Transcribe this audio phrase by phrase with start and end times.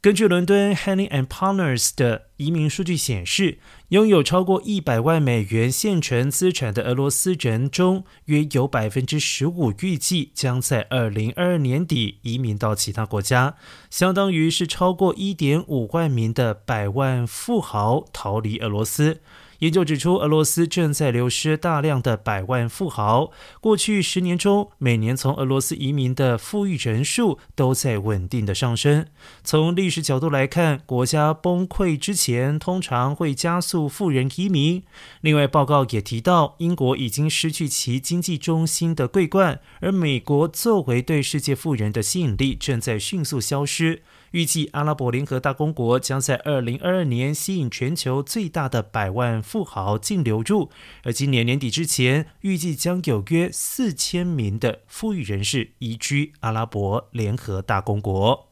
[0.00, 3.59] 根据伦敦 Henry and Partners 的 移民数据显示，
[3.89, 13.55] 拥有超过一百万美元现存资产的俄罗斯人中，约有百分之十五预计将在二零二二年底移民到其他国家，
[13.91, 19.21] 相当于是超过一点五万名的百万富豪逃离俄罗斯。
[19.59, 23.29] 研究指出，俄罗斯正在流失大量的百万富豪。
[23.59, 29.05] 过去十年中，每年从俄罗斯移民的富裕人数都在稳定的上升。
[29.43, 34.83] 从历史角度来看，国家崩溃之前通常会加速富人移民。
[35.21, 44.03] 另外，报告也提到，英国已经失去其经济中心的桂冠，而美国作为对世界富人的吸引力正在迅速消失。
[44.31, 50.69] 预计阿拉伯联合大公国将在二零二二年吸引全球最大的百万富豪净流入，
[51.03, 58.50] 而今年年底之前，预计将有约四千名的富裕人士移居阿拉伯联合大公国。